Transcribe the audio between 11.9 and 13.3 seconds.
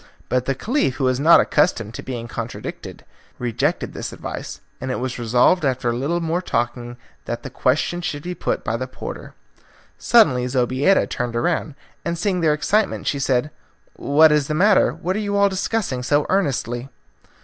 and seeing their excitement she